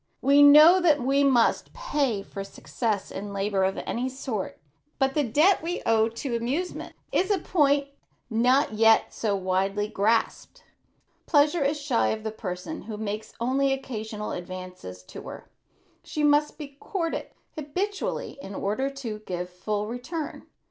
[0.23, 4.59] We know that we must pay for success in labor of any sort,
[4.97, 7.87] but the debt we owe to amusement is a point
[8.27, 10.63] not yet so widely grasped.
[11.27, 15.51] Pleasure is shy of the person who makes only occasional advances to her.
[16.03, 20.47] She must be courted habitually in order to give a full return.